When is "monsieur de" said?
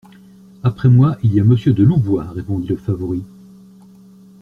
1.43-1.83